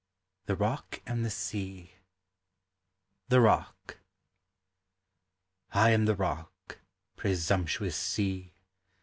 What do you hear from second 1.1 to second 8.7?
THE SEA. The Rock. I am the Rock, presumptuous Sea!